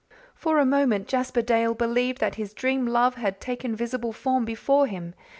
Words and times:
For 0.33 0.57
a 0.57 0.65
moment 0.65 1.07
Jasper 1.07 1.43
Dale 1.43 1.75
believed 1.75 2.17
that 2.21 2.33
his 2.33 2.55
dream 2.55 2.87
love 2.87 3.13
had 3.13 3.39
taken 3.39 3.75
visible 3.75 4.13
form 4.13 4.45
before 4.45 4.87
him. 4.87 5.13